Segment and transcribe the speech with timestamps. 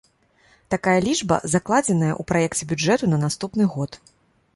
[0.73, 3.99] Такая лічба закладзеная ў праекце бюджэту на наступны год.